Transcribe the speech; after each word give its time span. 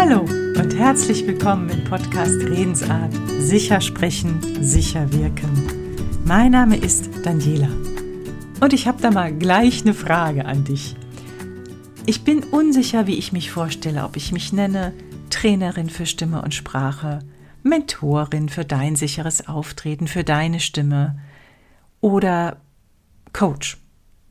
Hallo 0.00 0.20
und 0.20 0.76
herzlich 0.78 1.26
willkommen 1.26 1.68
im 1.70 1.82
Podcast 1.82 2.40
Redensart. 2.40 3.12
Sicher 3.40 3.80
sprechen, 3.80 4.40
sicher 4.62 5.12
wirken. 5.12 5.50
Mein 6.24 6.52
Name 6.52 6.76
ist 6.76 7.10
Daniela 7.24 7.68
und 8.60 8.72
ich 8.72 8.86
habe 8.86 9.02
da 9.02 9.10
mal 9.10 9.34
gleich 9.34 9.82
eine 9.82 9.94
Frage 9.94 10.44
an 10.44 10.62
dich. 10.62 10.94
Ich 12.06 12.22
bin 12.22 12.44
unsicher, 12.44 13.08
wie 13.08 13.18
ich 13.18 13.32
mich 13.32 13.50
vorstelle, 13.50 14.04
ob 14.04 14.16
ich 14.16 14.30
mich 14.30 14.52
nenne 14.52 14.94
Trainerin 15.30 15.90
für 15.90 16.06
Stimme 16.06 16.42
und 16.42 16.54
Sprache, 16.54 17.18
Mentorin 17.64 18.48
für 18.48 18.64
dein 18.64 18.94
sicheres 18.94 19.48
Auftreten, 19.48 20.06
für 20.06 20.22
deine 20.22 20.60
Stimme 20.60 21.18
oder 22.00 22.58
Coach. 23.32 23.78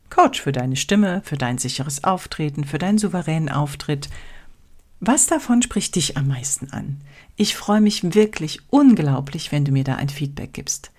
Coach 0.08 0.40
für 0.40 0.52
deine 0.52 0.76
Stimme, 0.76 1.20
für 1.26 1.36
dein 1.36 1.58
sicheres 1.58 2.04
Auftreten, 2.04 2.64
für 2.64 2.78
deinen 2.78 2.96
souveränen 2.96 3.50
Auftritt. 3.50 4.08
Was 5.00 5.26
davon 5.26 5.62
spricht 5.62 5.94
dich 5.94 6.16
am 6.16 6.28
meisten 6.28 6.72
an? 6.72 7.00
Ich 7.36 7.54
freue 7.54 7.80
mich 7.80 8.14
wirklich 8.14 8.60
unglaublich, 8.68 9.52
wenn 9.52 9.64
du 9.64 9.72
mir 9.72 9.84
da 9.84 9.94
ein 9.94 10.08
Feedback 10.08 10.52
gibst. 10.52 10.90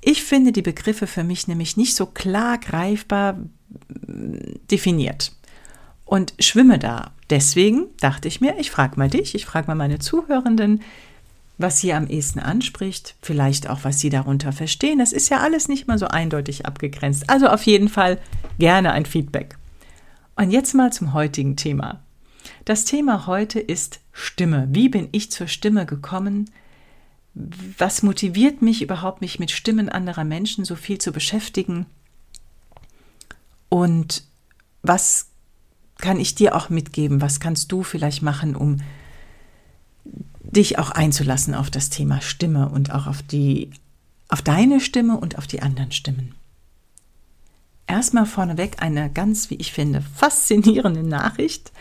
Ich 0.00 0.22
finde 0.22 0.52
die 0.52 0.62
Begriffe 0.62 1.06
für 1.06 1.24
mich 1.24 1.48
nämlich 1.48 1.76
nicht 1.76 1.94
so 1.94 2.06
klar 2.06 2.58
greifbar 2.58 3.38
definiert 4.70 5.32
und 6.04 6.34
schwimme 6.38 6.78
da. 6.78 7.12
Deswegen 7.30 7.86
dachte 8.00 8.28
ich 8.28 8.40
mir, 8.40 8.58
ich 8.58 8.70
frage 8.70 8.98
mal 8.98 9.08
dich, 9.08 9.34
ich 9.34 9.46
frage 9.46 9.68
mal 9.68 9.74
meine 9.74 9.98
Zuhörenden, 9.98 10.82
was 11.56 11.80
sie 11.80 11.92
am 11.92 12.08
ehesten 12.08 12.40
anspricht, 12.40 13.14
vielleicht 13.22 13.70
auch, 13.70 13.80
was 13.84 14.00
sie 14.00 14.10
darunter 14.10 14.52
verstehen. 14.52 14.98
Das 14.98 15.12
ist 15.12 15.28
ja 15.28 15.38
alles 15.38 15.68
nicht 15.68 15.86
mal 15.86 15.98
so 15.98 16.08
eindeutig 16.08 16.66
abgegrenzt. 16.66 17.30
Also 17.30 17.46
auf 17.48 17.62
jeden 17.62 17.88
Fall 17.88 18.18
gerne 18.58 18.92
ein 18.92 19.06
Feedback. 19.06 19.56
Und 20.36 20.50
jetzt 20.50 20.74
mal 20.74 20.92
zum 20.92 21.14
heutigen 21.14 21.56
Thema. 21.56 22.00
Das 22.64 22.84
Thema 22.84 23.26
heute 23.26 23.60
ist 23.60 24.00
Stimme. 24.12 24.68
Wie 24.70 24.88
bin 24.88 25.08
ich 25.12 25.30
zur 25.30 25.46
Stimme 25.46 25.86
gekommen? 25.86 26.50
Was 27.34 28.02
motiviert 28.02 28.62
mich 28.62 28.80
überhaupt, 28.82 29.20
mich 29.20 29.38
mit 29.38 29.50
Stimmen 29.50 29.88
anderer 29.88 30.24
Menschen 30.24 30.64
so 30.64 30.76
viel 30.76 30.98
zu 30.98 31.12
beschäftigen? 31.12 31.86
Und 33.68 34.24
was 34.82 35.26
kann 35.98 36.20
ich 36.20 36.34
dir 36.34 36.54
auch 36.54 36.70
mitgeben? 36.70 37.20
Was 37.20 37.40
kannst 37.40 37.72
du 37.72 37.82
vielleicht 37.82 38.22
machen, 38.22 38.54
um 38.54 38.78
dich 40.42 40.78
auch 40.78 40.90
einzulassen 40.90 41.54
auf 41.54 41.70
das 41.70 41.90
Thema 41.90 42.20
Stimme 42.20 42.68
und 42.68 42.92
auch 42.92 43.06
auf 43.06 43.22
die 43.22 43.70
auf 44.28 44.42
deine 44.42 44.80
Stimme 44.80 45.18
und 45.18 45.38
auf 45.38 45.46
die 45.46 45.62
anderen 45.62 45.92
Stimmen? 45.92 46.34
Erstmal 47.86 48.26
vorneweg 48.26 48.82
eine 48.82 49.10
ganz, 49.10 49.50
wie 49.50 49.56
ich 49.56 49.72
finde, 49.72 50.00
faszinierende 50.00 51.02
Nachricht, 51.02 51.72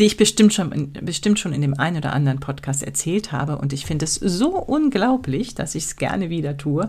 die 0.00 0.06
ich 0.06 0.16
bestimmt 0.16 0.54
schon, 0.54 0.94
bestimmt 1.02 1.38
schon 1.38 1.52
in 1.52 1.60
dem 1.60 1.78
einen 1.78 1.98
oder 1.98 2.14
anderen 2.14 2.40
Podcast 2.40 2.82
erzählt 2.82 3.32
habe. 3.32 3.58
Und 3.58 3.74
ich 3.74 3.84
finde 3.84 4.06
es 4.06 4.14
so 4.14 4.56
unglaublich, 4.56 5.54
dass 5.54 5.74
ich 5.74 5.84
es 5.84 5.96
gerne 5.96 6.30
wieder 6.30 6.56
tue. 6.56 6.88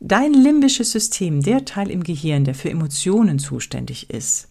Dein 0.00 0.34
limbisches 0.34 0.90
System, 0.90 1.40
der 1.40 1.64
Teil 1.64 1.90
im 1.90 2.02
Gehirn, 2.02 2.44
der 2.44 2.56
für 2.56 2.68
Emotionen 2.68 3.38
zuständig 3.38 4.10
ist, 4.10 4.48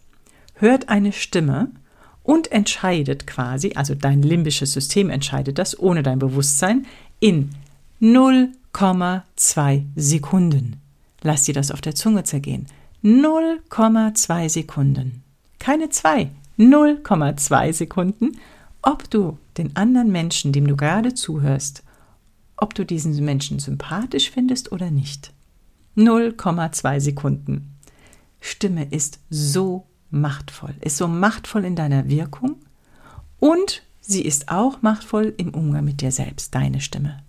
hört 0.55 0.87
eine 0.87 1.11
Stimme 1.11 1.71
und 2.23 2.49
entscheidet 2.51 3.27
quasi, 3.27 3.73
also 3.75 3.93
dein 3.93 4.21
limbisches 4.21 4.71
System 4.71 5.09
entscheidet 5.09 5.57
das 5.57 5.77
ohne 5.77 6.03
dein 6.03 6.19
Bewusstsein, 6.19 6.85
in 7.19 7.49
0,2 8.01 9.83
Sekunden. 9.97 10.77
Lass 11.23 11.43
dir 11.43 11.53
das 11.53 11.71
auf 11.71 11.81
der 11.81 11.95
Zunge 11.95 12.23
zergehen. 12.23 12.67
0,2 13.03 14.49
Sekunden. 14.49 15.23
Keine 15.59 15.89
zwei, 15.89 16.29
0,2 16.57 17.73
Sekunden, 17.73 18.37
ob 18.81 19.09
du 19.09 19.37
den 19.57 19.75
anderen 19.75 20.11
Menschen, 20.11 20.51
dem 20.51 20.67
du 20.67 20.75
gerade 20.75 21.13
zuhörst, 21.13 21.83
ob 22.55 22.73
du 22.73 22.85
diesen 22.85 23.23
Menschen 23.23 23.59
sympathisch 23.59 24.31
findest 24.31 24.71
oder 24.71 24.91
nicht. 24.91 25.33
0,2 25.95 26.99
Sekunden. 26.99 27.75
Stimme 28.39 28.85
ist 28.85 29.19
so 29.29 29.87
machtvoll, 30.09 30.75
ist 30.81 30.97
so 30.97 31.07
machtvoll 31.07 31.65
in 31.65 31.75
deiner 31.75 32.07
Wirkung 32.07 32.57
und 33.39 33.83
sie 33.99 34.21
ist 34.21 34.49
auch 34.49 34.81
machtvoll 34.81 35.33
im 35.37 35.53
Umgang 35.53 35.85
mit 35.85 36.01
dir 36.01 36.11
selbst, 36.11 36.55
deine 36.55 36.81
Stimme. 36.81 37.23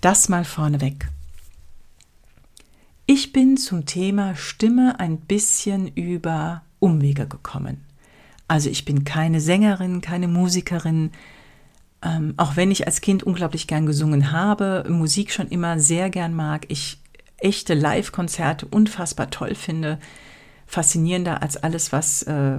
Das 0.00 0.28
mal 0.28 0.44
vorneweg. 0.44 1.08
Ich 3.06 3.32
bin 3.32 3.56
zum 3.56 3.86
Thema 3.86 4.36
Stimme 4.36 5.00
ein 5.00 5.18
bisschen 5.18 5.88
über 5.88 6.62
Umwege 6.80 7.26
gekommen. 7.26 7.84
Also 8.48 8.68
ich 8.68 8.84
bin 8.84 9.04
keine 9.04 9.40
Sängerin, 9.40 10.00
keine 10.00 10.26
Musikerin, 10.26 11.12
ähm, 12.02 12.34
auch 12.36 12.56
wenn 12.56 12.70
ich 12.70 12.86
als 12.86 13.00
Kind 13.00 13.22
unglaublich 13.22 13.66
gern 13.66 13.86
gesungen 13.86 14.32
habe, 14.32 14.84
Musik 14.88 15.32
schon 15.32 15.48
immer 15.48 15.78
sehr 15.78 16.10
gern 16.10 16.34
mag, 16.34 16.66
ich 16.68 16.98
echte 17.38 17.74
Live-Konzerte 17.74 18.66
unfassbar 18.66 19.30
toll 19.30 19.54
finde, 19.54 19.98
faszinierender 20.66 21.42
als 21.42 21.56
alles, 21.56 21.92
was, 21.92 22.22
äh, 22.22 22.56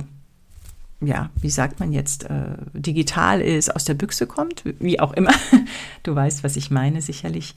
ja, 1.01 1.29
wie 1.35 1.49
sagt 1.49 1.79
man 1.79 1.91
jetzt, 1.91 2.25
äh, 2.25 2.57
digital 2.73 3.41
ist, 3.41 3.75
aus 3.75 3.85
der 3.85 3.95
Büchse 3.95 4.27
kommt, 4.27 4.63
wie 4.79 4.99
auch 4.99 5.13
immer. 5.13 5.33
Du 6.03 6.15
weißt, 6.15 6.43
was 6.43 6.55
ich 6.55 6.71
meine, 6.71 7.01
sicherlich. 7.01 7.53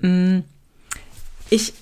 Mm, 0.00 0.38
ich 1.50 1.74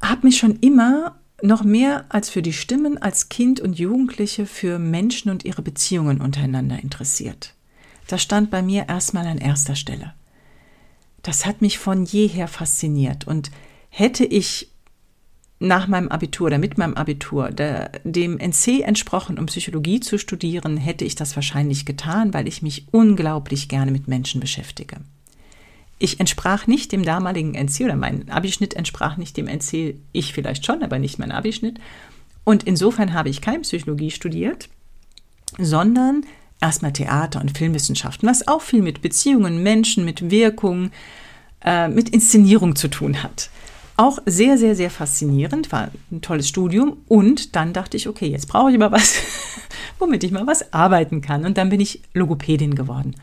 habe 0.00 0.26
mich 0.26 0.38
schon 0.38 0.58
immer 0.60 1.16
noch 1.42 1.64
mehr 1.64 2.06
als 2.08 2.30
für 2.30 2.42
die 2.42 2.52
Stimmen 2.52 2.98
als 2.98 3.28
Kind 3.28 3.60
und 3.60 3.78
Jugendliche 3.78 4.46
für 4.46 4.78
Menschen 4.78 5.30
und 5.30 5.44
ihre 5.44 5.62
Beziehungen 5.62 6.20
untereinander 6.20 6.80
interessiert. 6.80 7.54
Das 8.06 8.22
stand 8.22 8.50
bei 8.50 8.62
mir 8.62 8.88
erstmal 8.88 9.26
an 9.26 9.38
erster 9.38 9.76
Stelle. 9.76 10.14
Das 11.22 11.46
hat 11.46 11.62
mich 11.62 11.78
von 11.78 12.04
jeher 12.04 12.48
fasziniert 12.48 13.26
und 13.26 13.50
hätte 13.88 14.24
ich 14.24 14.70
nach 15.58 15.86
meinem 15.86 16.08
Abitur 16.08 16.48
oder 16.48 16.58
mit 16.58 16.76
meinem 16.78 16.94
Abitur 16.94 17.50
der, 17.50 17.90
dem 18.04 18.38
NC 18.38 18.82
entsprochen, 18.82 19.38
um 19.38 19.46
Psychologie 19.46 20.00
zu 20.00 20.18
studieren, 20.18 20.76
hätte 20.76 21.04
ich 21.04 21.14
das 21.14 21.36
wahrscheinlich 21.36 21.86
getan, 21.86 22.34
weil 22.34 22.46
ich 22.48 22.60
mich 22.60 22.86
unglaublich 22.90 23.68
gerne 23.68 23.90
mit 23.90 24.08
Menschen 24.08 24.40
beschäftige. 24.40 24.96
Ich 26.04 26.20
entsprach 26.20 26.66
nicht 26.66 26.92
dem 26.92 27.02
damaligen 27.02 27.54
NC 27.54 27.80
oder 27.86 27.96
mein 27.96 28.28
Abischnitt 28.28 28.74
entsprach 28.74 29.16
nicht 29.16 29.38
dem 29.38 29.48
NC, 29.48 29.94
ich 30.12 30.34
vielleicht 30.34 30.66
schon, 30.66 30.82
aber 30.82 30.98
nicht 30.98 31.18
mein 31.18 31.32
Abischnitt. 31.32 31.78
Und 32.44 32.64
insofern 32.64 33.14
habe 33.14 33.30
ich 33.30 33.40
keine 33.40 33.60
Psychologie 33.60 34.10
studiert, 34.10 34.68
sondern 35.56 36.26
erstmal 36.60 36.92
Theater 36.92 37.40
und 37.40 37.56
Filmwissenschaften, 37.56 38.28
was 38.28 38.46
auch 38.46 38.60
viel 38.60 38.82
mit 38.82 39.00
Beziehungen, 39.00 39.62
Menschen, 39.62 40.04
mit 40.04 40.30
Wirkung, 40.30 40.90
äh, 41.64 41.88
mit 41.88 42.10
Inszenierung 42.10 42.76
zu 42.76 42.88
tun 42.88 43.22
hat. 43.22 43.48
Auch 43.96 44.18
sehr, 44.26 44.58
sehr, 44.58 44.76
sehr 44.76 44.90
faszinierend, 44.90 45.72
war 45.72 45.88
ein 46.12 46.20
tolles 46.20 46.50
Studium. 46.50 46.98
Und 47.08 47.56
dann 47.56 47.72
dachte 47.72 47.96
ich, 47.96 48.10
okay, 48.10 48.26
jetzt 48.26 48.48
brauche 48.48 48.70
ich 48.70 48.76
mal 48.76 48.92
was, 48.92 49.22
womit 49.98 50.22
ich 50.22 50.32
mal 50.32 50.46
was 50.46 50.70
arbeiten 50.70 51.22
kann. 51.22 51.46
Und 51.46 51.56
dann 51.56 51.70
bin 51.70 51.80
ich 51.80 52.02
Logopädin 52.12 52.74
geworden. 52.74 53.14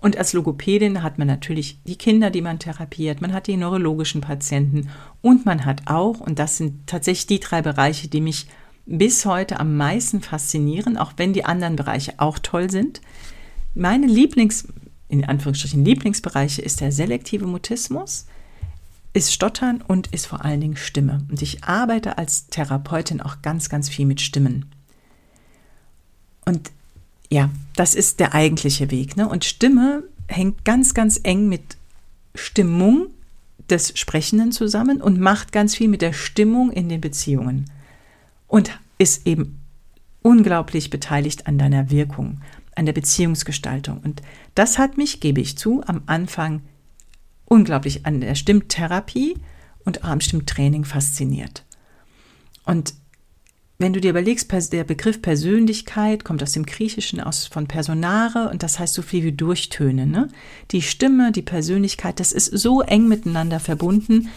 Und 0.00 0.16
als 0.16 0.32
Logopädin 0.32 1.02
hat 1.02 1.18
man 1.18 1.26
natürlich 1.26 1.78
die 1.84 1.96
Kinder, 1.96 2.30
die 2.30 2.40
man 2.40 2.58
therapiert, 2.58 3.20
man 3.20 3.32
hat 3.32 3.46
die 3.46 3.56
neurologischen 3.56 4.22
Patienten 4.22 4.88
und 5.20 5.44
man 5.44 5.66
hat 5.66 5.82
auch, 5.86 6.20
und 6.20 6.38
das 6.38 6.56
sind 6.56 6.86
tatsächlich 6.86 7.26
die 7.26 7.40
drei 7.40 7.60
Bereiche, 7.60 8.08
die 8.08 8.22
mich 8.22 8.46
bis 8.86 9.26
heute 9.26 9.60
am 9.60 9.76
meisten 9.76 10.22
faszinieren, 10.22 10.96
auch 10.96 11.12
wenn 11.16 11.32
die 11.32 11.44
anderen 11.44 11.76
Bereiche 11.76 12.14
auch 12.16 12.38
toll 12.38 12.70
sind. 12.70 13.00
Meine 13.74 14.06
Lieblings, 14.06 14.68
in 15.08 15.24
Anführungsstrichen 15.24 15.84
Lieblingsbereiche 15.84 16.62
ist 16.62 16.80
der 16.80 16.92
selektive 16.92 17.46
Mutismus, 17.46 18.26
ist 19.12 19.32
Stottern 19.32 19.82
und 19.86 20.08
ist 20.08 20.26
vor 20.26 20.44
allen 20.44 20.60
Dingen 20.60 20.76
Stimme. 20.76 21.20
Und 21.28 21.42
ich 21.42 21.64
arbeite 21.64 22.16
als 22.16 22.46
Therapeutin 22.46 23.20
auch 23.20 23.42
ganz, 23.42 23.68
ganz 23.68 23.88
viel 23.88 24.06
mit 24.06 24.20
Stimmen. 24.20 24.66
Und 26.46 26.70
ja, 27.30 27.50
das 27.76 27.94
ist 27.94 28.20
der 28.20 28.34
eigentliche 28.34 28.90
Weg. 28.90 29.16
Ne? 29.16 29.28
Und 29.28 29.44
Stimme 29.44 30.04
hängt 30.28 30.64
ganz, 30.64 30.94
ganz 30.94 31.20
eng 31.22 31.48
mit 31.48 31.76
Stimmung 32.34 33.08
des 33.68 33.98
Sprechenden 33.98 34.52
zusammen 34.52 35.00
und 35.00 35.20
macht 35.20 35.52
ganz 35.52 35.76
viel 35.76 35.88
mit 35.88 36.02
der 36.02 36.12
Stimmung 36.12 36.72
in 36.72 36.88
den 36.88 37.00
Beziehungen. 37.00 37.70
Und 38.48 38.78
ist 38.98 39.26
eben 39.26 39.60
unglaublich 40.22 40.90
beteiligt 40.90 41.46
an 41.46 41.56
deiner 41.56 41.90
Wirkung, 41.90 42.40
an 42.74 42.86
der 42.86 42.92
Beziehungsgestaltung. 42.92 44.00
Und 44.00 44.22
das 44.54 44.78
hat 44.78 44.98
mich, 44.98 45.20
gebe 45.20 45.40
ich 45.40 45.56
zu, 45.56 45.82
am 45.86 46.02
Anfang 46.06 46.62
unglaublich 47.46 48.06
an 48.06 48.20
der 48.20 48.34
Stimmtherapie 48.34 49.36
und 49.84 50.04
am 50.04 50.20
Stimmtraining 50.20 50.84
fasziniert. 50.84 51.64
Und 52.64 52.94
wenn 53.80 53.94
du 53.94 54.00
dir 54.00 54.10
überlegst, 54.10 54.52
der 54.72 54.84
Begriff 54.84 55.22
Persönlichkeit 55.22 56.22
kommt 56.22 56.42
aus 56.42 56.52
dem 56.52 56.66
Griechischen, 56.66 57.18
aus 57.18 57.46
von 57.46 57.66
Personare 57.66 58.50
und 58.50 58.62
das 58.62 58.78
heißt 58.78 58.92
so 58.92 59.00
viel 59.00 59.24
wie 59.24 59.32
Durchtönen. 59.32 60.10
Ne? 60.10 60.28
Die 60.70 60.82
Stimme, 60.82 61.32
die 61.32 61.40
Persönlichkeit, 61.40 62.20
das 62.20 62.32
ist 62.32 62.46
so 62.46 62.82
eng 62.82 63.08
miteinander 63.08 63.58
verbunden. 63.58 64.28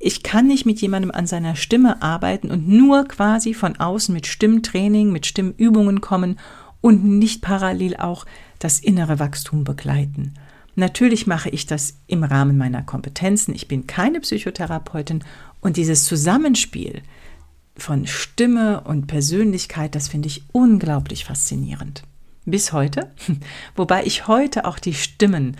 Ich 0.00 0.24
kann 0.24 0.48
nicht 0.48 0.66
mit 0.66 0.80
jemandem 0.80 1.12
an 1.12 1.28
seiner 1.28 1.54
Stimme 1.54 2.02
arbeiten 2.02 2.50
und 2.50 2.66
nur 2.66 3.06
quasi 3.06 3.54
von 3.54 3.76
außen 3.76 4.12
mit 4.12 4.26
Stimmtraining, 4.26 5.12
mit 5.12 5.24
Stimmübungen 5.24 6.00
kommen 6.00 6.40
und 6.80 7.04
nicht 7.04 7.42
parallel 7.42 7.96
auch 7.96 8.26
das 8.58 8.80
innere 8.80 9.20
Wachstum 9.20 9.62
begleiten. 9.62 10.34
Natürlich 10.74 11.28
mache 11.28 11.50
ich 11.50 11.66
das 11.66 11.98
im 12.08 12.24
Rahmen 12.24 12.56
meiner 12.56 12.82
Kompetenzen. 12.82 13.54
Ich 13.54 13.68
bin 13.68 13.86
keine 13.86 14.18
Psychotherapeutin 14.18 15.22
und 15.60 15.76
dieses 15.76 16.04
Zusammenspiel 16.04 17.02
von 17.82 18.06
Stimme 18.06 18.82
und 18.82 19.06
Persönlichkeit, 19.06 19.94
das 19.94 20.08
finde 20.08 20.28
ich 20.28 20.44
unglaublich 20.52 21.24
faszinierend. 21.24 22.02
Bis 22.44 22.72
heute, 22.72 23.10
wobei 23.76 24.04
ich 24.04 24.26
heute 24.28 24.64
auch 24.64 24.78
die 24.78 24.94
Stimmen 24.94 25.56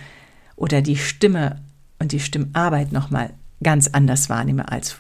oder 0.57 0.83
die 0.83 0.97
Stimme 0.97 1.61
und 1.99 2.13
die 2.13 2.21
Stimmarbeit 2.21 2.93
nochmal 2.93 3.31
ganz 3.63 3.89
anders 3.89 4.29
wahrnehme 4.29 4.71
als 4.71 4.97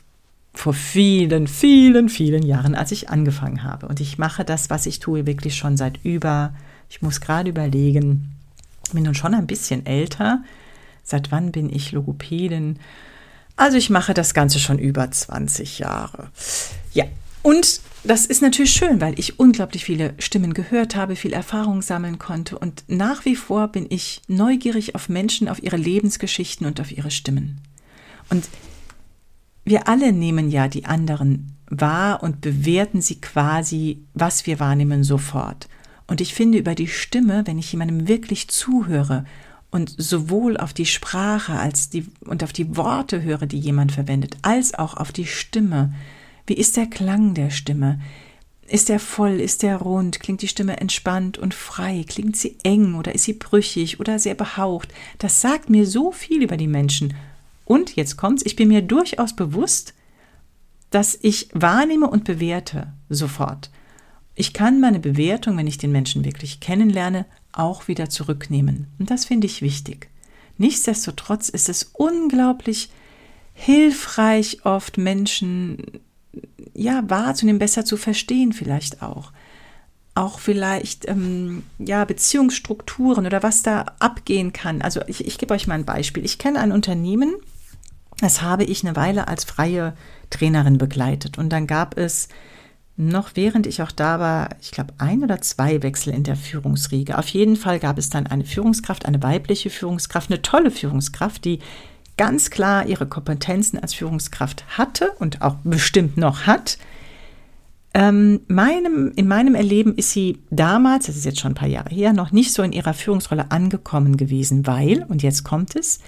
vor 0.52 0.74
vielen, 0.74 1.46
vielen, 1.46 2.08
vielen 2.08 2.42
Jahren, 2.42 2.74
als 2.74 2.92
ich 2.92 3.08
angefangen 3.08 3.62
habe. 3.62 3.86
Und 3.86 4.00
ich 4.00 4.18
mache 4.18 4.44
das, 4.44 4.68
was 4.68 4.86
ich 4.86 4.98
tue, 4.98 5.26
wirklich 5.26 5.56
schon 5.56 5.76
seit 5.76 6.04
über, 6.04 6.54
ich 6.88 7.02
muss 7.02 7.20
gerade 7.20 7.50
überlegen, 7.50 8.32
bin 8.92 9.04
nun 9.04 9.14
schon 9.14 9.34
ein 9.34 9.46
bisschen 9.46 9.86
älter. 9.86 10.42
Seit 11.02 11.30
wann 11.30 11.52
bin 11.52 11.70
ich 11.70 11.92
Logopädin? 11.92 12.78
Also 13.60 13.76
ich 13.76 13.90
mache 13.90 14.14
das 14.14 14.32
Ganze 14.32 14.58
schon 14.58 14.78
über 14.78 15.10
20 15.10 15.80
Jahre. 15.80 16.30
Ja, 16.94 17.04
und 17.42 17.82
das 18.04 18.24
ist 18.24 18.40
natürlich 18.40 18.72
schön, 18.72 19.02
weil 19.02 19.18
ich 19.18 19.38
unglaublich 19.38 19.84
viele 19.84 20.14
Stimmen 20.18 20.54
gehört 20.54 20.96
habe, 20.96 21.14
viel 21.14 21.34
Erfahrung 21.34 21.82
sammeln 21.82 22.18
konnte 22.18 22.58
und 22.58 22.84
nach 22.86 23.26
wie 23.26 23.36
vor 23.36 23.68
bin 23.68 23.84
ich 23.90 24.22
neugierig 24.28 24.94
auf 24.94 25.10
Menschen, 25.10 25.46
auf 25.46 25.62
ihre 25.62 25.76
Lebensgeschichten 25.76 26.66
und 26.66 26.80
auf 26.80 26.90
ihre 26.90 27.10
Stimmen. 27.10 27.60
Und 28.30 28.48
wir 29.66 29.88
alle 29.88 30.14
nehmen 30.14 30.50
ja 30.50 30.66
die 30.66 30.86
anderen 30.86 31.54
wahr 31.68 32.22
und 32.22 32.40
bewerten 32.40 33.02
sie 33.02 33.20
quasi, 33.20 33.98
was 34.14 34.46
wir 34.46 34.58
wahrnehmen, 34.58 35.04
sofort. 35.04 35.68
Und 36.06 36.22
ich 36.22 36.32
finde 36.32 36.56
über 36.56 36.74
die 36.74 36.88
Stimme, 36.88 37.42
wenn 37.44 37.58
ich 37.58 37.70
jemandem 37.70 38.08
wirklich 38.08 38.48
zuhöre 38.48 39.26
und 39.70 39.94
sowohl 39.96 40.56
auf 40.56 40.72
die 40.72 40.86
Sprache 40.86 41.52
als 41.52 41.90
die 41.90 42.06
und 42.24 42.42
auf 42.42 42.52
die 42.52 42.76
Worte 42.76 43.22
höre, 43.22 43.46
die 43.46 43.58
jemand 43.58 43.92
verwendet, 43.92 44.36
als 44.42 44.74
auch 44.74 44.94
auf 44.94 45.12
die 45.12 45.26
Stimme, 45.26 45.92
wie 46.46 46.54
ist 46.54 46.76
der 46.76 46.86
Klang 46.86 47.34
der 47.34 47.50
Stimme? 47.50 48.00
Ist 48.66 48.90
er 48.90 49.00
voll? 49.00 49.40
Ist 49.40 49.64
er 49.64 49.76
rund? 49.78 50.20
Klingt 50.20 50.42
die 50.42 50.48
Stimme 50.48 50.80
entspannt 50.80 51.38
und 51.38 51.54
frei? 51.54 52.04
Klingt 52.08 52.36
sie 52.36 52.56
eng 52.62 52.94
oder 52.94 53.14
ist 53.14 53.24
sie 53.24 53.32
brüchig 53.32 53.98
oder 53.98 54.18
sehr 54.18 54.34
behaucht? 54.34 54.92
Das 55.18 55.40
sagt 55.40 55.70
mir 55.70 55.86
so 55.86 56.12
viel 56.12 56.42
über 56.42 56.56
die 56.56 56.68
Menschen. 56.68 57.14
Und 57.64 57.96
jetzt 57.96 58.16
kommt's, 58.16 58.44
ich 58.44 58.56
bin 58.56 58.68
mir 58.68 58.82
durchaus 58.82 59.34
bewusst, 59.34 59.94
dass 60.90 61.18
ich 61.20 61.48
wahrnehme 61.52 62.08
und 62.08 62.24
bewerte 62.24 62.92
sofort. 63.08 63.70
Ich 64.34 64.52
kann 64.52 64.80
meine 64.80 65.00
Bewertung, 65.00 65.56
wenn 65.56 65.66
ich 65.66 65.78
den 65.78 65.92
Menschen 65.92 66.24
wirklich 66.24 66.60
kennenlerne, 66.60 67.26
auch 67.52 67.88
wieder 67.88 68.08
zurücknehmen. 68.08 68.86
Und 68.98 69.10
das 69.10 69.24
finde 69.24 69.46
ich 69.46 69.62
wichtig. 69.62 70.08
Nichtsdestotrotz 70.58 71.48
ist 71.48 71.68
es 71.68 71.90
unglaublich 71.94 72.90
hilfreich, 73.54 74.64
oft 74.64 74.98
Menschen 74.98 76.00
ja, 76.74 77.02
wahrzunehmen, 77.08 77.58
besser 77.58 77.84
zu 77.84 77.96
verstehen 77.96 78.52
vielleicht 78.52 79.02
auch. 79.02 79.32
Auch 80.14 80.38
vielleicht 80.38 81.08
ähm, 81.08 81.62
ja, 81.78 82.04
Beziehungsstrukturen 82.04 83.26
oder 83.26 83.42
was 83.42 83.62
da 83.62 83.86
abgehen 83.98 84.52
kann. 84.52 84.82
Also 84.82 85.00
ich, 85.06 85.26
ich 85.26 85.38
gebe 85.38 85.54
euch 85.54 85.66
mal 85.66 85.74
ein 85.74 85.84
Beispiel. 85.84 86.24
Ich 86.24 86.38
kenne 86.38 86.60
ein 86.60 86.72
Unternehmen, 86.72 87.34
das 88.20 88.42
habe 88.42 88.64
ich 88.64 88.84
eine 88.84 88.96
Weile 88.96 89.28
als 89.28 89.44
freie 89.44 89.94
Trainerin 90.28 90.78
begleitet. 90.78 91.38
Und 91.38 91.50
dann 91.50 91.66
gab 91.66 91.96
es 91.96 92.28
noch 92.96 93.30
während 93.34 93.66
ich 93.66 93.82
auch 93.82 93.92
da 93.92 94.20
war, 94.20 94.50
ich 94.60 94.72
glaube, 94.72 94.92
ein 94.98 95.22
oder 95.22 95.40
zwei 95.40 95.82
Wechsel 95.82 96.12
in 96.12 96.22
der 96.22 96.36
Führungsriege. 96.36 97.18
Auf 97.18 97.28
jeden 97.28 97.56
Fall 97.56 97.78
gab 97.78 97.98
es 97.98 98.10
dann 98.10 98.26
eine 98.26 98.44
Führungskraft, 98.44 99.06
eine 99.06 99.22
weibliche 99.22 99.70
Führungskraft, 99.70 100.30
eine 100.30 100.42
tolle 100.42 100.70
Führungskraft, 100.70 101.44
die 101.44 101.60
ganz 102.16 102.50
klar 102.50 102.86
ihre 102.86 103.06
Kompetenzen 103.06 103.78
als 103.78 103.94
Führungskraft 103.94 104.64
hatte 104.76 105.12
und 105.18 105.40
auch 105.40 105.56
bestimmt 105.64 106.18
noch 106.18 106.46
hat. 106.46 106.76
Ähm, 107.92 108.40
meinem, 108.46 109.12
in 109.16 109.26
meinem 109.26 109.54
Erleben 109.54 109.96
ist 109.96 110.12
sie 110.12 110.38
damals, 110.50 111.06
das 111.06 111.16
ist 111.16 111.24
jetzt 111.24 111.40
schon 111.40 111.52
ein 111.52 111.56
paar 111.56 111.68
Jahre 111.68 111.88
her, 111.94 112.12
noch 112.12 112.30
nicht 112.30 112.52
so 112.52 112.62
in 112.62 112.72
ihrer 112.72 112.94
Führungsrolle 112.94 113.50
angekommen 113.50 114.16
gewesen, 114.16 114.66
weil, 114.66 115.04
und 115.08 115.22
jetzt 115.22 115.42
kommt 115.42 115.74
es, 115.74 115.98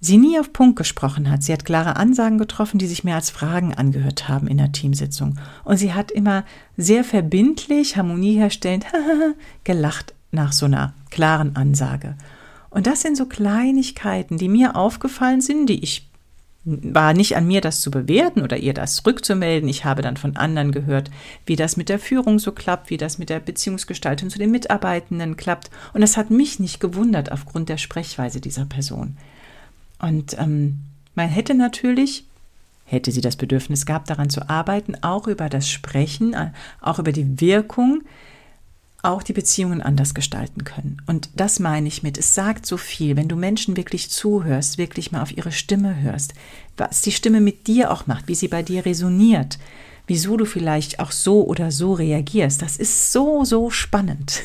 sie 0.00 0.18
nie 0.18 0.38
auf 0.38 0.52
Punkt 0.52 0.76
gesprochen 0.76 1.30
hat. 1.30 1.42
Sie 1.42 1.52
hat 1.52 1.64
klare 1.64 1.96
Ansagen 1.96 2.38
getroffen, 2.38 2.78
die 2.78 2.86
sich 2.86 3.04
mehr 3.04 3.16
als 3.16 3.30
Fragen 3.30 3.74
angehört 3.74 4.28
haben 4.28 4.46
in 4.46 4.58
der 4.58 4.72
Teamsitzung. 4.72 5.38
Und 5.64 5.78
sie 5.78 5.94
hat 5.94 6.10
immer 6.10 6.44
sehr 6.76 7.04
verbindlich, 7.04 7.96
harmonieherstellend 7.96 8.86
gelacht 9.64 10.14
nach 10.30 10.52
so 10.52 10.66
einer 10.66 10.92
klaren 11.10 11.56
Ansage. 11.56 12.16
Und 12.70 12.86
das 12.86 13.00
sind 13.00 13.16
so 13.16 13.26
Kleinigkeiten, 13.26 14.38
die 14.38 14.48
mir 14.48 14.76
aufgefallen 14.76 15.40
sind, 15.40 15.66
die 15.66 15.82
ich 15.82 16.06
war 16.66 17.14
nicht 17.14 17.36
an 17.36 17.46
mir, 17.46 17.60
das 17.60 17.80
zu 17.80 17.92
bewerten 17.92 18.42
oder 18.42 18.56
ihr 18.56 18.74
das 18.74 19.06
rückzumelden. 19.06 19.68
Ich 19.68 19.84
habe 19.84 20.02
dann 20.02 20.16
von 20.16 20.36
anderen 20.36 20.72
gehört, 20.72 21.10
wie 21.46 21.54
das 21.54 21.76
mit 21.76 21.88
der 21.88 22.00
Führung 22.00 22.40
so 22.40 22.50
klappt, 22.50 22.90
wie 22.90 22.96
das 22.96 23.18
mit 23.18 23.30
der 23.30 23.38
Beziehungsgestaltung 23.38 24.30
zu 24.30 24.38
den 24.38 24.50
Mitarbeitenden 24.50 25.36
klappt. 25.36 25.70
Und 25.94 26.00
das 26.00 26.16
hat 26.16 26.30
mich 26.30 26.58
nicht 26.58 26.80
gewundert 26.80 27.30
aufgrund 27.30 27.68
der 27.68 27.78
Sprechweise 27.78 28.40
dieser 28.40 28.64
Person. 28.64 29.16
Und 29.98 30.38
ähm, 30.38 30.80
man 31.14 31.28
hätte 31.28 31.54
natürlich, 31.54 32.24
hätte 32.84 33.10
sie 33.10 33.20
das 33.20 33.36
Bedürfnis 33.36 33.86
gehabt, 33.86 34.10
daran 34.10 34.30
zu 34.30 34.48
arbeiten, 34.48 35.02
auch 35.02 35.26
über 35.26 35.48
das 35.48 35.68
Sprechen, 35.68 36.34
äh, 36.34 36.50
auch 36.80 36.98
über 36.98 37.12
die 37.12 37.40
Wirkung 37.40 38.02
auch 39.06 39.22
die 39.22 39.32
Beziehungen 39.32 39.80
anders 39.80 40.14
gestalten 40.14 40.64
können. 40.64 41.00
Und 41.06 41.30
das 41.36 41.60
meine 41.60 41.86
ich 41.86 42.02
mit, 42.02 42.18
es 42.18 42.34
sagt 42.34 42.66
so 42.66 42.76
viel, 42.76 43.16
wenn 43.16 43.28
du 43.28 43.36
Menschen 43.36 43.76
wirklich 43.76 44.10
zuhörst, 44.10 44.78
wirklich 44.78 45.12
mal 45.12 45.22
auf 45.22 45.36
ihre 45.36 45.52
Stimme 45.52 46.00
hörst, 46.00 46.34
was 46.76 47.02
die 47.02 47.12
Stimme 47.12 47.40
mit 47.40 47.68
dir 47.68 47.92
auch 47.92 48.06
macht, 48.06 48.26
wie 48.26 48.34
sie 48.34 48.48
bei 48.48 48.62
dir 48.62 48.84
resoniert, 48.84 49.58
wieso 50.06 50.36
du 50.36 50.44
vielleicht 50.44 50.98
auch 50.98 51.12
so 51.12 51.46
oder 51.46 51.70
so 51.70 51.92
reagierst. 51.92 52.62
Das 52.62 52.76
ist 52.76 53.12
so, 53.12 53.44
so 53.44 53.70
spannend. 53.70 54.42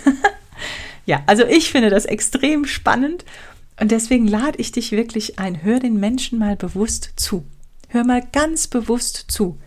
ja, 1.06 1.24
also 1.26 1.44
ich 1.44 1.72
finde 1.72 1.90
das 1.90 2.06
extrem 2.06 2.66
spannend 2.66 3.26
und 3.80 3.92
deswegen 3.92 4.28
lade 4.28 4.60
ich 4.60 4.72
dich 4.72 4.92
wirklich 4.92 5.40
ein, 5.40 5.64
hör 5.64 5.80
den 5.80 6.00
Menschen 6.00 6.38
mal 6.38 6.56
bewusst 6.56 7.14
zu. 7.16 7.46
Hör 7.88 8.04
mal 8.04 8.24
ganz 8.32 8.68
bewusst 8.68 9.26
zu. 9.28 9.58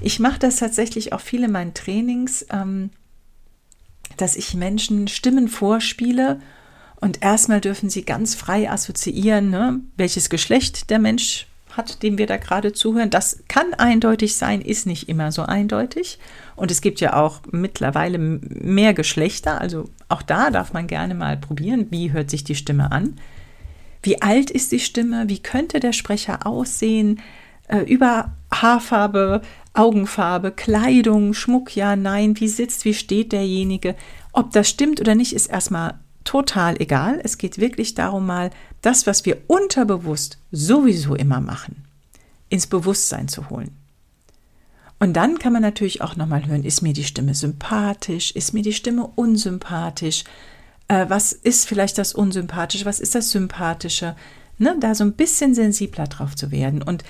Ich 0.00 0.18
mache 0.18 0.38
das 0.38 0.56
tatsächlich 0.56 1.12
auch 1.12 1.20
viel 1.20 1.44
in 1.44 1.52
meinen 1.52 1.74
Trainings. 1.74 2.46
Ähm, 2.50 2.90
dass 4.20 4.36
ich 4.36 4.54
Menschen 4.54 5.08
Stimmen 5.08 5.48
vorspiele 5.48 6.40
und 7.00 7.22
erstmal 7.22 7.60
dürfen 7.60 7.88
sie 7.88 8.04
ganz 8.04 8.34
frei 8.34 8.70
assoziieren, 8.70 9.50
ne, 9.50 9.80
welches 9.96 10.28
Geschlecht 10.28 10.90
der 10.90 10.98
Mensch 10.98 11.46
hat, 11.70 12.02
dem 12.02 12.18
wir 12.18 12.26
da 12.26 12.36
gerade 12.36 12.72
zuhören. 12.72 13.10
Das 13.10 13.44
kann 13.48 13.74
eindeutig 13.74 14.36
sein, 14.36 14.60
ist 14.60 14.86
nicht 14.86 15.08
immer 15.08 15.32
so 15.32 15.42
eindeutig. 15.42 16.18
Und 16.56 16.70
es 16.70 16.80
gibt 16.80 17.00
ja 17.00 17.14
auch 17.14 17.40
mittlerweile 17.52 18.18
mehr 18.18 18.92
Geschlechter, 18.92 19.60
also 19.60 19.88
auch 20.08 20.22
da 20.22 20.50
darf 20.50 20.72
man 20.72 20.88
gerne 20.88 21.14
mal 21.14 21.36
probieren, 21.36 21.86
wie 21.90 22.12
hört 22.12 22.28
sich 22.28 22.44
die 22.44 22.56
Stimme 22.56 22.92
an. 22.92 23.16
Wie 24.02 24.22
alt 24.22 24.50
ist 24.50 24.72
die 24.72 24.80
Stimme? 24.80 25.28
Wie 25.28 25.40
könnte 25.40 25.80
der 25.80 25.92
Sprecher 25.92 26.46
aussehen? 26.46 27.20
Äh, 27.68 27.80
über 27.80 28.32
Haarfarbe, 28.52 29.42
Augenfarbe, 29.74 30.50
Kleidung, 30.52 31.34
Schmuck, 31.34 31.76
ja, 31.76 31.96
nein, 31.96 32.38
wie 32.40 32.48
sitzt, 32.48 32.84
wie 32.84 32.94
steht 32.94 33.32
derjenige. 33.32 33.94
Ob 34.32 34.52
das 34.52 34.68
stimmt 34.68 35.00
oder 35.00 35.14
nicht, 35.14 35.32
ist 35.32 35.46
erstmal 35.46 35.94
total 36.24 36.80
egal. 36.80 37.20
Es 37.22 37.38
geht 37.38 37.58
wirklich 37.58 37.94
darum, 37.94 38.26
mal 38.26 38.50
das, 38.82 39.06
was 39.06 39.24
wir 39.24 39.38
unterbewusst 39.46 40.38
sowieso 40.50 41.14
immer 41.14 41.40
machen, 41.40 41.84
ins 42.48 42.66
Bewusstsein 42.66 43.28
zu 43.28 43.50
holen. 43.50 43.76
Und 44.98 45.14
dann 45.14 45.38
kann 45.38 45.52
man 45.52 45.62
natürlich 45.62 46.02
auch 46.02 46.16
nochmal 46.16 46.46
hören, 46.46 46.62
ist 46.62 46.82
mir 46.82 46.92
die 46.92 47.04
Stimme 47.04 47.34
sympathisch, 47.34 48.32
ist 48.32 48.52
mir 48.52 48.62
die 48.62 48.74
Stimme 48.74 49.08
unsympathisch, 49.14 50.24
äh, 50.90 51.08
was 51.08 51.32
ist 51.32 51.68
vielleicht 51.68 51.98
das 51.98 52.12
Unsympathische, 52.12 52.84
was 52.84 52.98
ist 52.98 53.14
das 53.14 53.30
Sympathische, 53.30 54.16
ne? 54.58 54.76
da 54.80 54.96
so 54.96 55.04
ein 55.04 55.12
bisschen 55.12 55.54
sensibler 55.54 56.08
drauf 56.08 56.34
zu 56.34 56.50
werden. 56.50 56.82
Und 56.82 57.04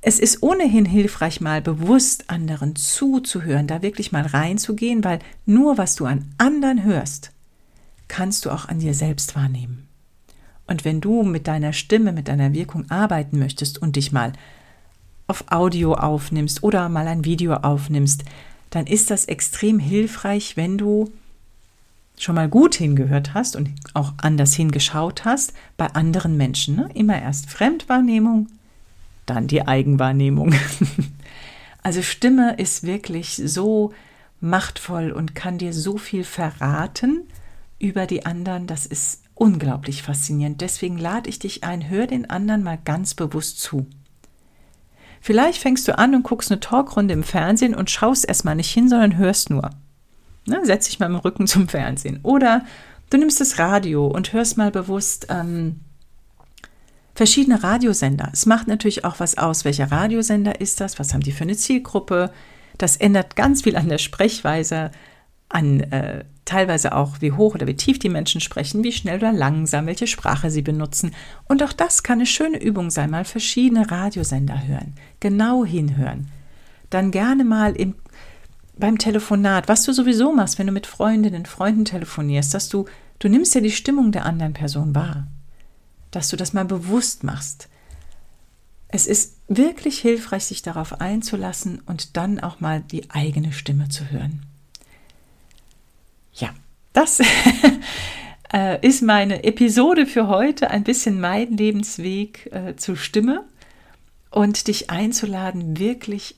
es 0.00 0.18
ist 0.18 0.42
ohnehin 0.42 0.86
hilfreich, 0.86 1.42
mal 1.42 1.60
bewusst 1.60 2.30
anderen 2.30 2.74
zuzuhören, 2.74 3.66
da 3.66 3.82
wirklich 3.82 4.12
mal 4.12 4.24
reinzugehen, 4.24 5.04
weil 5.04 5.18
nur 5.44 5.76
was 5.76 5.94
du 5.94 6.06
an 6.06 6.24
anderen 6.38 6.84
hörst, 6.84 7.32
kannst 8.06 8.46
du 8.46 8.50
auch 8.50 8.66
an 8.66 8.78
dir 8.78 8.94
selbst 8.94 9.36
wahrnehmen. 9.36 9.88
Und 10.66 10.86
wenn 10.86 11.02
du 11.02 11.22
mit 11.22 11.46
deiner 11.48 11.74
Stimme, 11.74 12.12
mit 12.12 12.28
deiner 12.28 12.54
Wirkung 12.54 12.90
arbeiten 12.90 13.38
möchtest 13.38 13.76
und 13.82 13.96
dich 13.96 14.10
mal 14.10 14.32
auf 15.26 15.44
Audio 15.50 15.94
aufnimmst 15.94 16.62
oder 16.62 16.88
mal 16.88 17.06
ein 17.06 17.26
Video 17.26 17.54
aufnimmst, 17.54 18.24
dann 18.70 18.86
ist 18.86 19.10
das 19.10 19.26
extrem 19.26 19.78
hilfreich, 19.78 20.56
wenn 20.56 20.78
du 20.78 21.12
schon 22.22 22.34
mal 22.34 22.48
gut 22.48 22.74
hingehört 22.74 23.34
hast 23.34 23.56
und 23.56 23.70
auch 23.94 24.12
anders 24.18 24.54
hingeschaut 24.54 25.24
hast 25.24 25.52
bei 25.76 25.86
anderen 25.94 26.36
Menschen. 26.36 26.76
Ne? 26.76 26.88
Immer 26.94 27.20
erst 27.20 27.50
Fremdwahrnehmung, 27.50 28.48
dann 29.26 29.46
die 29.46 29.66
Eigenwahrnehmung. 29.66 30.54
also 31.82 32.02
Stimme 32.02 32.54
ist 32.56 32.84
wirklich 32.84 33.40
so 33.44 33.92
machtvoll 34.40 35.10
und 35.10 35.34
kann 35.34 35.58
dir 35.58 35.72
so 35.72 35.98
viel 35.98 36.24
verraten 36.24 37.22
über 37.78 38.06
die 38.06 38.26
anderen. 38.26 38.66
Das 38.66 38.86
ist 38.86 39.22
unglaublich 39.34 40.02
faszinierend. 40.02 40.60
Deswegen 40.60 40.98
lade 40.98 41.28
ich 41.28 41.38
dich 41.38 41.64
ein, 41.64 41.88
hör 41.88 42.06
den 42.06 42.28
anderen 42.28 42.62
mal 42.62 42.78
ganz 42.84 43.14
bewusst 43.14 43.60
zu. 43.60 43.86
Vielleicht 45.20 45.60
fängst 45.60 45.88
du 45.88 45.98
an 45.98 46.14
und 46.14 46.22
guckst 46.22 46.50
eine 46.50 46.60
Talkrunde 46.60 47.14
im 47.14 47.24
Fernsehen 47.24 47.74
und 47.74 47.90
schaust 47.90 48.26
erstmal 48.26 48.54
nicht 48.54 48.70
hin, 48.70 48.88
sondern 48.88 49.16
hörst 49.16 49.50
nur. 49.50 49.70
Ne, 50.48 50.60
setz 50.64 50.86
dich 50.86 50.98
mal 50.98 51.06
im 51.06 51.16
Rücken 51.16 51.46
zum 51.46 51.68
Fernsehen. 51.68 52.20
Oder 52.22 52.64
du 53.10 53.18
nimmst 53.18 53.40
das 53.40 53.58
Radio 53.58 54.06
und 54.06 54.32
hörst 54.32 54.56
mal 54.56 54.70
bewusst 54.70 55.26
ähm, 55.28 55.80
verschiedene 57.14 57.62
Radiosender. 57.62 58.30
Es 58.32 58.46
macht 58.46 58.68
natürlich 58.68 59.04
auch 59.04 59.20
was 59.20 59.36
aus, 59.36 59.64
welcher 59.64 59.90
Radiosender 59.90 60.60
ist 60.60 60.80
das, 60.80 60.98
was 60.98 61.12
haben 61.12 61.22
die 61.22 61.32
für 61.32 61.44
eine 61.44 61.56
Zielgruppe. 61.56 62.30
Das 62.78 62.96
ändert 62.96 63.36
ganz 63.36 63.62
viel 63.62 63.76
an 63.76 63.88
der 63.88 63.98
Sprechweise, 63.98 64.90
an 65.48 65.80
äh, 65.80 66.24
teilweise 66.44 66.94
auch, 66.94 67.20
wie 67.20 67.32
hoch 67.32 67.54
oder 67.54 67.66
wie 67.66 67.76
tief 67.76 67.98
die 67.98 68.08
Menschen 68.08 68.40
sprechen, 68.40 68.84
wie 68.84 68.92
schnell 68.92 69.18
oder 69.18 69.32
langsam, 69.32 69.86
welche 69.86 70.06
Sprache 70.06 70.50
sie 70.50 70.62
benutzen. 70.62 71.12
Und 71.46 71.62
auch 71.62 71.72
das 71.72 72.02
kann 72.02 72.18
eine 72.18 72.26
schöne 72.26 72.62
Übung 72.62 72.90
sein, 72.90 73.10
mal 73.10 73.24
verschiedene 73.24 73.90
Radiosender 73.90 74.66
hören, 74.66 74.94
genau 75.20 75.64
hinhören. 75.64 76.28
Dann 76.88 77.10
gerne 77.10 77.44
mal 77.44 77.76
im, 77.76 77.96
beim 78.78 78.98
Telefonat, 78.98 79.68
was 79.68 79.84
du 79.84 79.92
sowieso 79.92 80.32
machst, 80.32 80.58
wenn 80.58 80.66
du 80.66 80.72
mit 80.72 80.86
Freundinnen, 80.86 81.46
Freunden 81.46 81.84
telefonierst, 81.84 82.54
dass 82.54 82.68
du, 82.68 82.86
du 83.18 83.28
nimmst 83.28 83.54
ja 83.54 83.60
die 83.60 83.70
Stimmung 83.70 84.12
der 84.12 84.24
anderen 84.24 84.52
Person 84.52 84.94
wahr. 84.94 85.26
Dass 86.10 86.28
du 86.28 86.36
das 86.36 86.52
mal 86.52 86.64
bewusst 86.64 87.24
machst. 87.24 87.68
Es 88.88 89.06
ist 89.06 89.36
wirklich 89.48 89.98
hilfreich, 89.98 90.44
sich 90.44 90.62
darauf 90.62 91.00
einzulassen 91.00 91.80
und 91.84 92.16
dann 92.16 92.40
auch 92.40 92.60
mal 92.60 92.80
die 92.80 93.10
eigene 93.10 93.52
Stimme 93.52 93.88
zu 93.88 94.10
hören. 94.10 94.42
Ja, 96.32 96.50
das 96.94 97.20
äh, 98.52 98.86
ist 98.86 99.02
meine 99.02 99.44
Episode 99.44 100.06
für 100.06 100.28
heute, 100.28 100.70
ein 100.70 100.84
bisschen 100.84 101.20
mein 101.20 101.56
Lebensweg 101.56 102.50
äh, 102.52 102.76
zur 102.76 102.96
Stimme 102.96 103.44
und 104.30 104.68
dich 104.68 104.88
einzuladen, 104.88 105.78
wirklich 105.78 106.36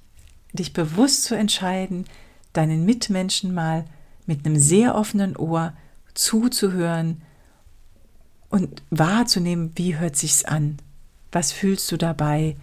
dich 0.53 0.73
bewusst 0.73 1.25
zu 1.25 1.37
entscheiden, 1.37 2.07
deinen 2.53 2.85
Mitmenschen 2.85 3.55
mal 3.55 3.85
mit 4.27 4.45
einem 4.45 4.59
sehr 4.59 4.95
offenen 4.95 5.37
Ohr 5.37 5.73
zuzuhören 6.15 7.23
und 8.49 8.83
wahrzunehmen, 8.91 9.73
wie 9.77 9.97
hört 9.97 10.17
sich's 10.17 10.45
an? 10.45 10.79
Was 11.33 11.53
fühlst 11.53 11.91
du 11.93 11.97
dabei? 11.97 12.57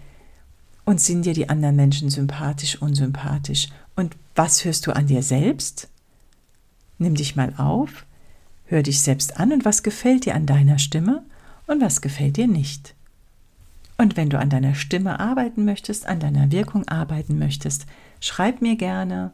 Und 0.86 1.02
sind 1.02 1.26
dir 1.26 1.34
die 1.34 1.50
anderen 1.50 1.76
Menschen 1.76 2.10
sympathisch, 2.10 2.82
unsympathisch? 2.82 3.70
Und 3.96 4.16
was 4.36 4.64
hörst 4.64 4.88
du 4.88 4.92
an 4.92 5.08
dir 5.08 5.24
selbst? 5.24 5.90
Nimm 6.98 7.16
dich 7.16 7.36
mal 7.36 7.54
auf, 7.58 8.06
hör 8.66 8.84
dich 8.84 9.02
selbst 9.02 9.40
an 9.40 9.52
und 9.52 9.66
was 9.66 9.84
gefällt 9.84 10.26
dir 10.26 10.36
an 10.36 10.46
deiner 10.46 10.80
Stimme 10.80 11.24
und 11.68 11.82
was 11.82 12.02
gefällt 12.02 12.38
dir 12.38 12.48
nicht. 12.48 12.96
Und 13.98 14.16
wenn 14.16 14.30
du 14.30 14.40
an 14.40 14.50
deiner 14.50 14.76
Stimme 14.76 15.20
arbeiten 15.20 15.66
möchtest, 15.66 16.06
an 16.06 16.20
deiner 16.20 16.52
Wirkung 16.52 16.88
arbeiten 16.88 17.40
möchtest, 17.40 17.88
schreib 18.20 18.62
mir 18.62 18.76
gerne, 18.76 19.32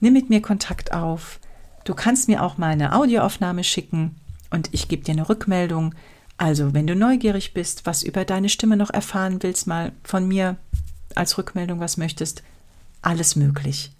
nimm 0.00 0.12
mit 0.12 0.30
mir 0.30 0.42
Kontakt 0.42 0.92
auf. 0.92 1.40
Du 1.84 1.94
kannst 1.94 2.28
mir 2.28 2.42
auch 2.42 2.58
mal 2.58 2.70
eine 2.70 2.94
Audioaufnahme 2.94 3.64
schicken 3.64 4.16
und 4.50 4.68
ich 4.72 4.88
gebe 4.88 5.04
dir 5.04 5.12
eine 5.12 5.28
Rückmeldung. 5.28 5.94
Also, 6.36 6.74
wenn 6.74 6.86
du 6.86 6.96
neugierig 6.96 7.54
bist, 7.54 7.86
was 7.86 8.02
über 8.02 8.24
deine 8.24 8.48
Stimme 8.48 8.76
noch 8.76 8.90
erfahren 8.90 9.42
willst, 9.42 9.66
mal 9.66 9.92
von 10.04 10.26
mir 10.26 10.56
als 11.14 11.36
Rückmeldung 11.38 11.80
was 11.80 11.96
möchtest, 11.96 12.42
alles 13.02 13.36
möglich. 13.36 13.92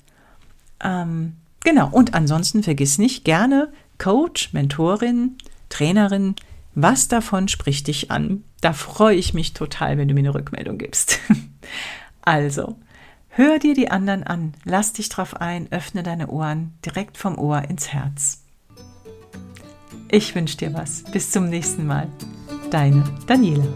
Ähm, 0.83 1.37
Genau, 1.63 1.89
und 1.91 2.15
ansonsten 2.15 2.63
vergiss 2.63 2.99
nicht 2.99 3.25
gerne 3.25 3.73
Coach, 3.99 4.53
Mentorin, 4.53 5.37
Trainerin, 5.69 6.35
was 6.75 7.09
davon 7.09 7.49
spricht 7.49 7.87
dich 7.87 8.11
an? 8.11 8.45
Da 8.61 8.73
freue 8.73 9.17
ich 9.17 9.35
mich 9.35 9.53
total, 9.53 9.99
wenn 9.99 10.09
du 10.09 10.15
mir 10.15 10.21
eine 10.21 10.35
Rückmeldung 10.35 10.79
gibst. 10.79 11.19
also, 12.23 12.77
hör 13.41 13.59
dir 13.59 13.75
die 13.75 13.91
anderen 13.91 14.23
an, 14.23 14.53
lass 14.65 14.93
dich 14.93 15.09
drauf 15.09 15.41
ein, 15.41 15.73
öffne 15.73 16.03
deine 16.03 16.29
Ohren 16.29 16.75
direkt 16.85 17.17
vom 17.17 17.39
Ohr 17.39 17.63
ins 17.63 17.91
Herz. 17.91 18.43
Ich 20.11 20.35
wünsche 20.35 20.59
dir 20.59 20.75
was. 20.75 21.05
Bis 21.05 21.31
zum 21.31 21.49
nächsten 21.49 21.87
Mal. 21.87 22.09
Deine 22.71 23.03
Daniela. 23.27 23.67